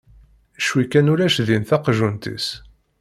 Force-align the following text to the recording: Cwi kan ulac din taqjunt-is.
Cwi 0.65 0.83
kan 0.91 1.11
ulac 1.13 1.35
din 1.47 1.63
taqjunt-is. 1.69 2.47